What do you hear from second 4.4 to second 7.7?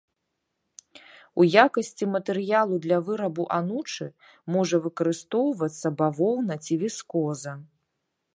можа выкарыстоўвацца бавоўна ці віскоза.